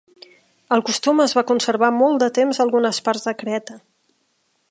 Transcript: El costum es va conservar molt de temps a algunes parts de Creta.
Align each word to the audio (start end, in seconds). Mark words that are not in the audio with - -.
El 0.77 0.81
costum 0.87 1.21
es 1.25 1.35
va 1.39 1.43
conservar 1.51 1.91
molt 1.99 2.25
de 2.25 2.31
temps 2.39 2.59
a 2.59 2.65
algunes 2.67 3.01
parts 3.09 3.29
de 3.31 3.35
Creta. 3.43 3.79